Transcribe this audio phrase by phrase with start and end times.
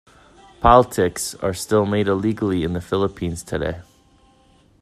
[0.63, 3.81] "Paltiks" are still made illegally in the Philippines today.